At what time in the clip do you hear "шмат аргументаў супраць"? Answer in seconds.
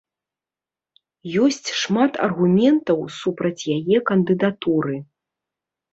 1.81-3.63